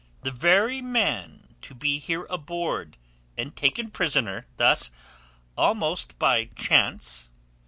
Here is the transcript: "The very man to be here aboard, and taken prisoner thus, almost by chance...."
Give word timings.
"The 0.23 0.31
very 0.31 0.81
man 0.81 1.55
to 1.61 1.75
be 1.75 1.99
here 1.99 2.25
aboard, 2.27 2.97
and 3.37 3.55
taken 3.55 3.91
prisoner 3.91 4.47
thus, 4.57 4.89
almost 5.55 6.17
by 6.17 6.45
chance...." 6.55 7.29